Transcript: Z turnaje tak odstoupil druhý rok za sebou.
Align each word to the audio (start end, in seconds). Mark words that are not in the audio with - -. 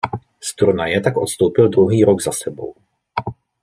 Z 0.39 0.55
turnaje 0.55 1.01
tak 1.01 1.17
odstoupil 1.17 1.69
druhý 1.69 2.03
rok 2.05 2.21
za 2.21 2.31
sebou. 2.31 2.75